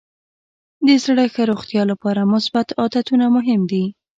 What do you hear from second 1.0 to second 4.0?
زړه ښه روغتیا لپاره مثبت عادتونه مهم دي.